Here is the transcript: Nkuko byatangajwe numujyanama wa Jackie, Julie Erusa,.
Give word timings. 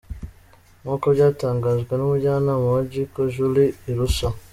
Nkuko 0.81 1.05
byatangajwe 1.15 1.91
numujyanama 1.95 2.67
wa 2.73 2.81
Jackie, 2.91 3.31
Julie 3.33 3.75
Erusa,. 3.89 4.27